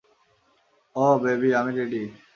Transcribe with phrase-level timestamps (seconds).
[0.95, 2.01] অহ, baby, আমি ready.